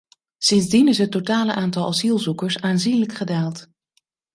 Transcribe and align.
Sindsdien 0.37 0.87
is 0.87 0.97
het 0.97 1.11
totale 1.11 1.53
aantal 1.53 1.87
asielzoekers 1.87 2.59
aanzienlijk 2.59 3.13
gedaald. 3.13 3.69